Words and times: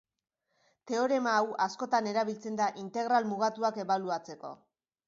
Teorema 0.91 1.35
hau 1.41 1.53
askotan 1.67 2.09
erabiltzen 2.13 2.59
da 2.63 2.71
integral 2.87 3.31
mugatuak 3.35 3.81
ebaluatzeko. 3.87 4.57